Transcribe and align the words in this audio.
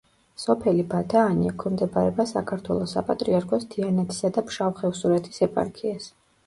სოფელი 0.43 0.85
ბადაანი 0.93 1.49
ექვემდებარება 1.49 2.27
საქართველოს 2.31 2.97
საპატრიარქოს 2.99 3.69
თიანეთისა 3.75 4.35
და 4.39 4.47
ფშავ-ხევსურეთის 4.51 5.45
ეპარქიას. 5.51 6.13